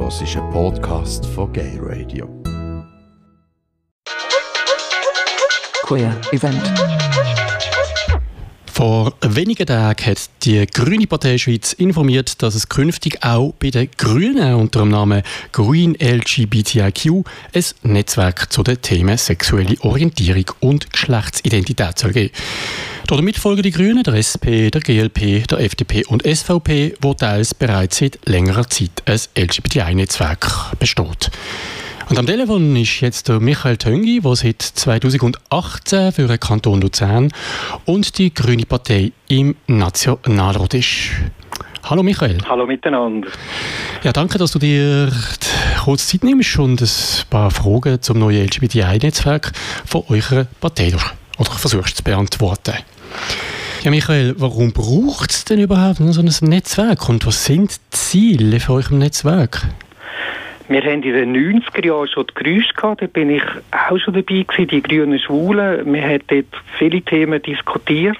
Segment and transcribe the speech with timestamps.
[0.00, 2.28] hörst einen Podcast von Gay Radio.
[5.82, 7.37] Queer Event.
[8.78, 13.88] Vor wenigen Tagen hat die Grüne Partei Schweiz informiert, dass es künftig auch bei den
[13.96, 21.98] Grünen unter dem Namen Green LGBTIQ ein Netzwerk zu den Themen sexuelle Orientierung und Geschlechtsidentität
[21.98, 22.32] soll geben.
[23.08, 27.98] Damit folgen die Grünen der SP, der GLP, der FDP und SVP, wo teils bereits
[27.98, 31.32] seit längerer Zeit ein LGBTI-Netzwerk besteht.
[32.08, 37.30] Und am Telefon ist jetzt der Michael Töngi, der seit 2018 für den Kanton Luzern
[37.84, 41.10] und die Grüne Partei im Nationalrat ist.
[41.84, 42.38] Hallo Michael.
[42.48, 43.28] Hallo miteinander.
[44.02, 45.12] Ja, danke, dass du dir
[45.84, 46.88] kurz Zeit nimmst und ein
[47.28, 49.52] paar Fragen zum neuen LGBTI-Netzwerk
[49.84, 50.94] von eurer Partei
[51.38, 52.74] oder versuchst zu beantworten.
[53.82, 58.60] Ja, Michael, warum braucht es denn überhaupt so ein Netzwerk und was sind die Ziele
[58.60, 59.62] für eurem Netzwerk?
[60.68, 64.12] Wir haben in den 90er Jahren schon die Geräusche gehabt, da bin ich auch schon
[64.12, 65.92] dabei gewesen, die grünen Schwulen.
[65.92, 68.18] Wir haben dort viele Themen diskutiert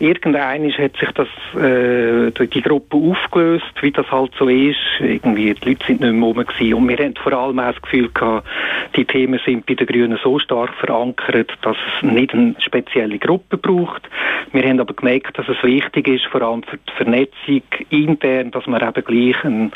[0.00, 1.28] Irgendeiner hat sich das,
[1.60, 4.76] äh, die Gruppe aufgelöst, wie das halt so ist.
[5.00, 6.74] Irgendwie, die Leute sind nicht mehr rum gewesen.
[6.74, 8.46] Und wir haben vor allem auch das Gefühl gehabt,
[8.94, 13.56] die Themen sind bei den Grünen so stark verankert, dass es nicht eine spezielle Gruppe
[13.56, 14.08] braucht.
[14.52, 18.66] Wir haben aber gemerkt, dass es wichtig ist, vor allem für die Vernetzung intern, dass
[18.66, 19.70] wir eben gleich eine,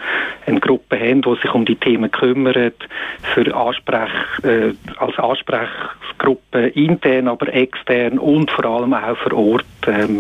[0.47, 2.89] eine Gruppe haben, die sich um die Themen kümmert,
[3.35, 4.11] für Ansprech,
[4.45, 10.12] äh, als Ansprechgruppe intern, aber extern und vor allem auch vor Ort ähm,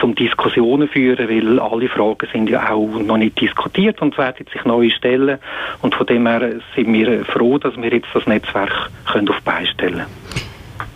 [0.00, 4.64] zum Diskussionen führen, weil alle Fragen sind ja auch noch nicht diskutiert und werden sich
[4.64, 5.38] neu stellen.
[5.82, 9.66] Und von dem her sind wir froh, dass wir jetzt das Netzwerk können auf Beine
[9.66, 10.04] stellen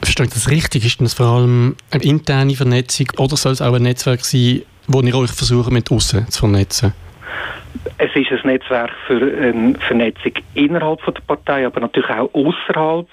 [0.02, 0.84] Verstehe ich das richtig?
[0.84, 5.00] Ist das vor allem eine interne Vernetzung oder soll es auch ein Netzwerk sein, wo
[5.00, 6.92] ihr euch versuchen, mit außen zu vernetzen?
[7.98, 13.08] Es ist ein Netzwerk für eine Vernetzung innerhalb der Partei, aber natürlich auch außerhalb.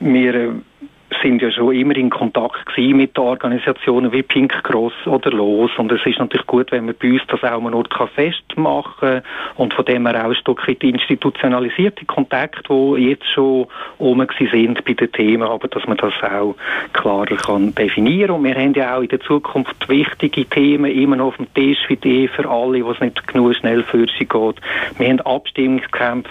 [0.00, 0.50] Wir äh,
[1.22, 6.04] sind ja schon immer in Kontakt mit Organisationen wie Pink Cross oder Los und es
[6.06, 9.22] ist natürlich gut, wenn man bei uns das auch mal Ort festmachen kann
[9.56, 13.66] und von dem her auch ein Stück weit institutionalisierte Kontakte, die jetzt schon
[13.98, 16.56] oben sind bei den Themen, aber dass man das auch
[16.92, 21.28] klarer kann definieren und wir haben ja auch in der Zukunft wichtige Themen immer noch
[21.28, 24.56] auf dem Tisch wie die für alle, wo es nicht genug schnell für sie geht.
[24.98, 26.30] Wir haben Abstimmungskämpfe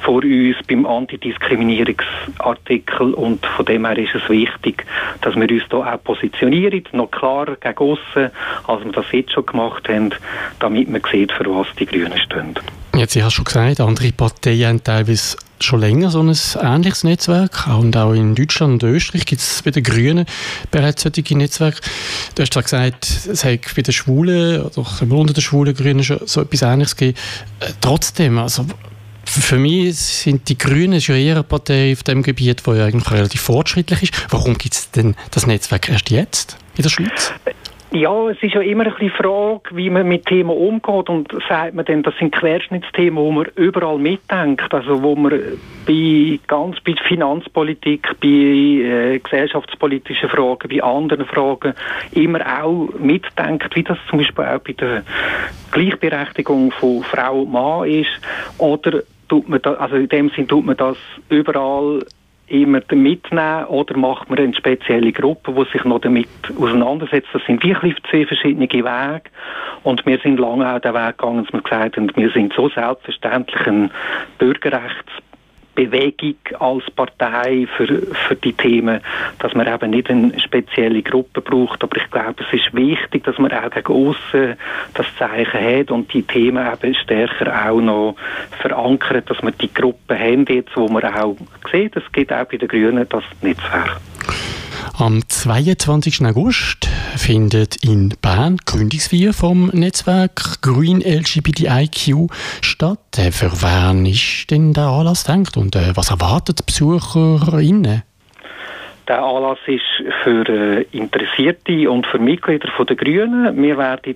[0.00, 4.84] vor uns beim Antidiskriminierungsartikel und von dem her ist es wichtig,
[5.22, 8.30] dass wir uns da auch positionieren, noch klarer gegen aussen,
[8.66, 10.10] als wir das jetzt schon gemacht haben,
[10.60, 12.54] damit man sieht, für was die Grünen stehen.
[12.94, 17.66] Jetzt, ich habe schon gesagt, andere Parteien haben teilweise schon länger so ein ähnliches Netzwerk.
[17.66, 20.26] Und auch in Deutschland und Österreich gibt es bei den Grünen
[20.70, 21.80] bereits solche Netzwerke.
[22.34, 26.20] Du hast zwar gesagt, es hat bei den Schwulen oder unter den Schwulen Grünen schon
[26.24, 27.18] so etwas Ähnliches gegeben.
[27.60, 28.66] Äh, trotzdem, also
[29.26, 33.10] für mich sind die Grünen ja eher eine Partei auf dem Gebiet, wo ja eigentlich
[33.10, 34.32] relativ fortschrittlich ist.
[34.32, 37.32] Warum gibt es denn das Netzwerk erst jetzt in der Schweiz?
[37.92, 41.74] Ja, es ist ja immer ein die Frage, wie man mit Themen umgeht und sagt
[41.74, 45.32] man denn, das sind Querschnittsthemen, wo man überall mitdenkt, also wo man
[45.86, 51.74] bei ganz bei Finanzpolitik, bei äh, gesellschaftspolitischen Fragen, bei anderen Fragen
[52.12, 55.02] immer auch mitdenkt, wie das zum Beispiel auch bei der
[55.70, 58.10] Gleichberechtigung von Frau und Mann ist
[58.58, 60.96] oder tut man da, also in dem Sinn tut man das
[61.28, 62.04] überall
[62.48, 66.28] immer mitnehmen oder macht man eine spezielle Gruppe, die sich noch damit
[66.58, 67.28] auseinandersetzt.
[67.32, 69.22] Das sind wirklich zwei verschiedene Wege
[69.82, 72.68] und wir sind lange auch den Weg gegangen, dass wir gesagt haben, wir sind so
[72.68, 73.90] selbstverständlich ein
[74.38, 75.10] Bürgerrechts
[75.76, 77.86] Bewegung als Partei für,
[78.26, 79.00] für die Themen,
[79.38, 81.84] dass man eben nicht eine spezielle Gruppe braucht.
[81.84, 84.56] Aber ich glaube, es ist wichtig, dass man auch gegen aussen
[84.94, 88.16] das Zeichen hat und die Themen eben stärker auch noch
[88.60, 91.36] verankert, dass man die Gruppe haben jetzt, wo man auch
[91.70, 94.00] sieht, es gibt auch bei den Grünen das Netzwerk.
[94.98, 96.24] Am 22.
[96.24, 96.88] August
[97.26, 103.00] findet in Bern Gründungsfeier vom Netzwerk Green LGBTIQ statt.
[103.18, 108.04] Äh, für wen ist denn der Anlass denkt und äh, was erwartet die BesucherInnen?
[109.08, 109.82] Der Anlass ist
[110.22, 113.60] für äh, Interessierte und für Mitglieder der Grünen.
[113.60, 114.14] Wir werden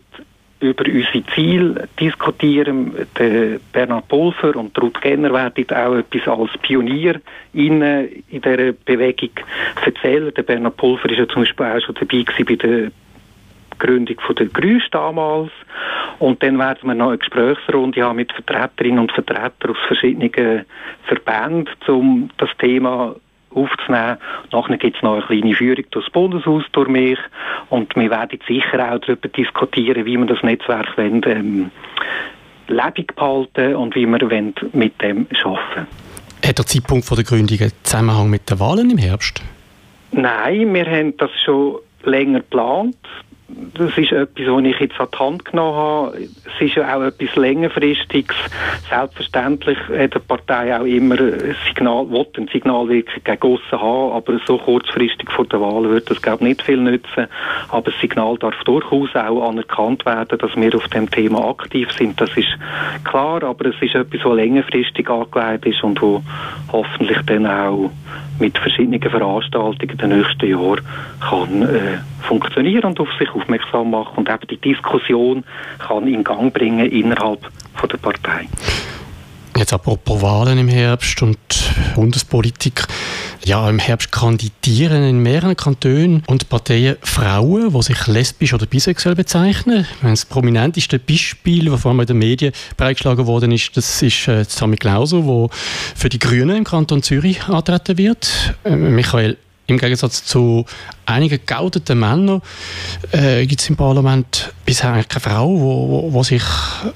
[0.61, 2.95] über unsere Ziele diskutieren.
[3.73, 7.21] Bernhard Pulver und Ruth Genner werden auch etwas als Pionier
[7.55, 7.81] in,
[8.31, 9.31] dieser Bewegung
[9.85, 10.33] erzählen.
[10.47, 12.91] Bernhard Pulver war ja zum Beispiel auch schon dabei bei der
[13.81, 15.51] Gründung von der Grüß damals.
[16.19, 20.67] Und dann werden wir noch eine Gesprächsrunde haben mit Vertreterinnen und Vertretern aus verschiedenen
[21.07, 23.17] Verbänden, um das Thema
[23.55, 24.19] aufzunehmen.
[24.53, 27.19] Nachher gibt es noch eine kleine Führung durchs Bundeshaus durch mich
[27.69, 31.71] und wir werden sicher auch darüber diskutieren, wie wir das Netzwerk wollen, ähm,
[32.69, 34.43] lebendig behalten und wie wir
[34.73, 35.87] mit dem arbeiten
[36.47, 39.43] Hat der Zeitpunkt der Gründung einen Zusammenhang mit den Wahlen im Herbst?
[40.13, 42.97] Nein, wir haben das schon länger geplant
[43.75, 46.19] das ist etwas, was ich jetzt an die Hand genommen habe.
[46.19, 48.37] Es ist ja auch etwas längerfristiges.
[48.89, 54.41] Selbstverständlich hat die Partei auch immer ein Signal, will ein Signalwirkung gegen aussen haben, aber
[54.47, 57.27] so kurzfristig vor der Wahl wird das, glaube ich, nicht viel nützen.
[57.69, 62.21] Aber das Signal darf durchaus auch anerkannt werden, dass wir auf dem Thema aktiv sind.
[62.21, 62.49] Das ist
[63.05, 66.23] klar, aber es ist etwas, was längerfristig angelegt ist und wo
[66.73, 67.91] hoffentlich dann auch
[68.39, 70.81] mit verschiedenen Veranstaltungen in den nächsten Jahren
[71.21, 75.45] kann äh, funktionieren und auf sich aufmerksam machen und eben die Diskussion
[75.79, 77.41] kann in Gang bringen innerhalb
[77.75, 78.49] von der Partei.
[79.57, 81.37] Jetzt apropos Wahlen im Herbst und
[81.95, 82.83] Bundespolitik.
[83.45, 89.15] Ja, im Herbst kandidieren in mehreren Kantonen und Parteien Frauen, die sich lesbisch oder bisexuell
[89.15, 89.87] bezeichnen.
[90.03, 94.45] Das prominenteste Beispiel, das vor allem in den Medien breitgeschlagen worden ist, das ist äh,
[94.79, 95.49] Klauser, der
[95.97, 98.55] für die Grünen im Kanton Zürich antreten wird.
[98.65, 100.67] Äh, Michael im Gegensatz zu
[101.07, 102.43] einigen geouteten Männern
[103.13, 106.43] äh, gibt es im Parlament bisher keine Frau, die sich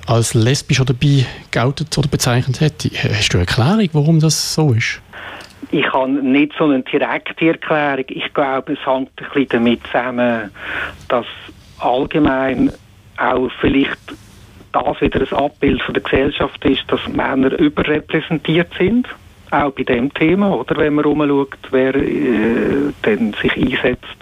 [0.06, 2.90] als lesbisch oder bi geoutet oder bezeichnet hätte.
[2.92, 5.00] Hast du eine Erklärung, warum das so ist?
[5.70, 8.04] Ich habe nicht so eine direkte Erklärung.
[8.08, 10.50] Ich glaube, es hängt ein bisschen damit zusammen,
[11.08, 11.26] dass
[11.78, 12.72] allgemein
[13.16, 13.98] auch vielleicht
[14.72, 19.06] das wieder ein Abbild von der Gesellschaft ist, dass Männer überrepräsentiert sind
[19.54, 24.16] auch bei dem Thema, oder, wenn man rumschaut, wer äh, dann sich einsetzt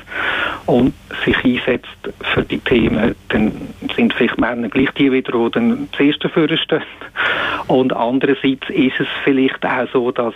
[0.67, 0.95] und
[1.25, 1.89] sich einsetzt
[2.35, 3.53] für die Themen, dann
[3.97, 6.83] sind vielleicht Männer gleich die wieder, die dann zuerst dafür stehen.
[7.67, 10.35] Und andererseits ist es vielleicht auch so, dass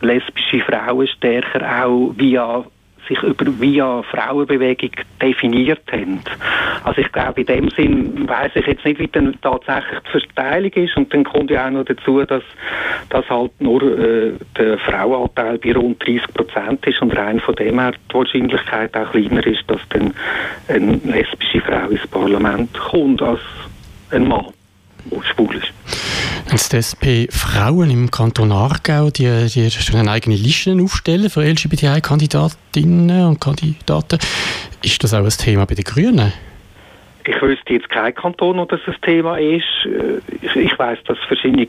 [0.00, 2.64] lesbische Frauen stärker auch via
[3.08, 4.90] sich über via Frauenbewegung
[5.20, 6.20] definiert haben.
[6.84, 10.72] Also ich glaube, in dem Sinn weiß ich jetzt nicht, wie dann tatsächlich die Verteilung
[10.72, 12.42] ist und dann kommt ja auch noch dazu, dass,
[13.10, 17.78] dass halt nur äh, der Frauenanteil bei rund 30 Prozent ist und rein von dem
[17.78, 20.12] her die Wahrscheinlichkeit auch kleiner ist, dass dann
[20.68, 23.40] eine lesbische Frau ins Parlament kommt als
[24.10, 24.46] ein Mann,
[25.04, 25.72] der schwul ist.
[26.56, 33.26] Jetzt die SP Frauen im Kanton Aargau, die, die eine eigene Liste aufstellen für LGBTI-Kandidatinnen
[33.26, 34.18] und Kandidaten.
[34.82, 36.32] Ist das auch ein Thema bei den Grünen?
[37.26, 39.66] Ich wüsste jetzt kein Kanton, wo das ein Thema ist.
[40.40, 41.66] Ich, ich weiß, dass verschiedene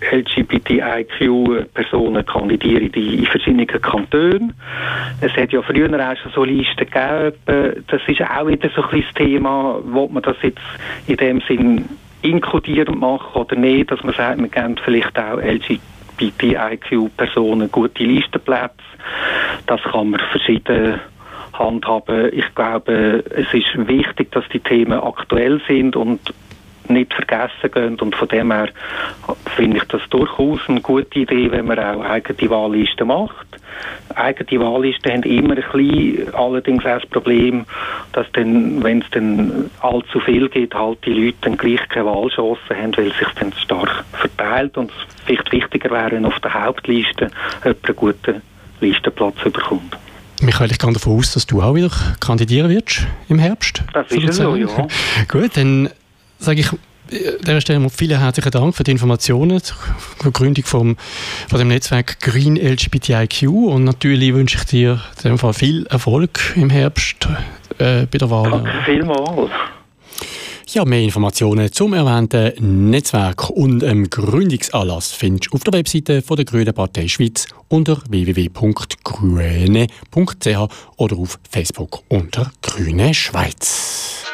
[0.00, 4.54] LGBTIQ-Personen kandidieren in verschiedenen Kantonen.
[5.20, 7.84] Es hat ja früher auch schon so Listen gegeben.
[7.86, 10.62] Das ist auch wieder so ein Thema, wo man das jetzt
[11.06, 11.84] in dem Sinn
[12.24, 18.72] inkludierend machen oder nicht, dass man sagt, wir geben vielleicht auch LGBTIQ-Personen gute Listenplätze.
[19.66, 21.00] Das kann man verschieden
[21.52, 22.30] handhaben.
[22.32, 26.20] Ich glaube, es ist wichtig, dass die Themen aktuell sind und
[26.88, 27.96] nicht vergessen gehen.
[28.00, 28.68] Und von dem her
[29.56, 33.46] finde ich das durchaus eine gute Idee, wenn man auch eigene Wahllisten macht.
[34.14, 37.64] Eigene Wahllisten haben immer ein bisschen allerdings auch das Problem,
[38.12, 42.76] dass dann, wenn es dann allzu viel geht, halt die Leute dann gleich keine Wahlchancen
[42.76, 46.54] haben, weil es sich dann stark verteilt und es vielleicht wichtiger wäre, wenn auf der
[46.54, 47.30] Hauptliste
[47.64, 48.42] jemand einen guten
[48.80, 49.96] Listenplatz bekommt.
[50.42, 51.90] Michael, ich gehe davon aus, dass du auch wieder
[52.20, 53.82] kandidieren wirst im Herbst.
[53.92, 54.66] Das ist so, ja.
[55.28, 55.88] Gut, dann
[56.38, 56.78] sage ich an
[57.46, 59.76] dieser Stelle vielen herzlichen Dank für die Informationen zur
[60.32, 60.96] Gründung vom,
[61.48, 66.54] von dem Netzwerk Green LGBTIQ und natürlich wünsche ich dir in dem Fall viel Erfolg
[66.56, 67.28] im Herbst
[67.78, 68.50] äh, bei der Wahl.
[68.50, 69.50] Danke vielmals.
[70.68, 76.36] Ja, mehr Informationen zum erwähnten Netzwerk und dem Gründungsanlass findest du auf der Webseite von
[76.36, 78.78] der Grünen Partei Schweiz unter www.grüne.ch
[80.96, 84.24] oder auf Facebook unter Grüne Schweiz.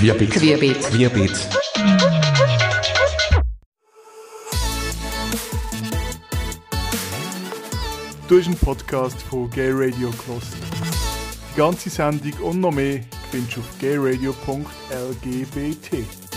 [0.00, 0.30] Querbeet.
[0.30, 0.80] Querbeet.
[0.80, 1.48] Querbeet.
[8.26, 10.56] Du bist ein Podcast von Gay Radio Kloster.
[11.52, 16.29] Die ganze Sendung und noch mehr findest du auf gayradio.lgbt.